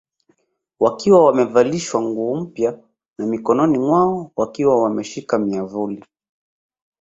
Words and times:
Wakiwa 0.83 1.19
wamevalishwa 1.25 2.01
nguo 2.01 2.35
mpya 2.35 2.79
na 3.17 3.25
mikononi 3.25 3.79
mwao 3.79 4.31
wakiwa 4.35 4.81
wameshika 4.83 5.39
miamvuli 5.39 6.05